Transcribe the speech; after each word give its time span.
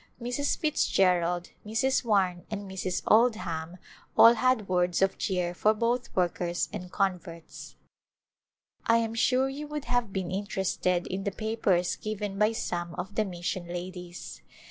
Mrs. 0.19 0.57
Fitz 0.57 0.87
gerald, 0.87 1.51
Mrs. 1.63 2.03
Warne 2.03 2.43
and 2.49 2.61
Mrs. 2.63 3.03
Oldham 3.05 3.77
all 4.17 4.33
had 4.33 4.67
words 4.67 4.99
of 4.99 5.19
cheer 5.19 5.53
for 5.53 5.75
both 5.75 6.15
workers 6.15 6.69
and 6.73 6.91
converts. 6.91 7.75
I 8.87 8.97
am 8.97 9.13
sure 9.13 9.47
you 9.47 9.67
would 9.67 9.85
have 9.85 10.11
been 10.11 10.31
interested 10.31 11.05
in 11.05 11.23
the 11.23 11.29
papers 11.31 11.95
given 11.97 12.39
by 12.39 12.53
some 12.53 12.95
of 12.95 13.13
the 13.13 13.25
mission 13.25 13.67
ladies. 13.67 14.41